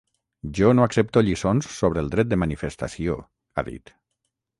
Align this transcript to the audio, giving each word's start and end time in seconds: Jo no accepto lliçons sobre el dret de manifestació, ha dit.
Jo 0.59 0.69
no 0.77 0.85
accepto 0.85 1.21
lliçons 1.27 1.69
sobre 1.73 2.03
el 2.05 2.09
dret 2.15 2.31
de 2.31 2.39
manifestació, 2.45 3.19
ha 3.55 3.65
dit. 3.69 3.93